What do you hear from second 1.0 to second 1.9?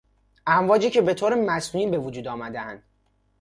به طور مصنوعی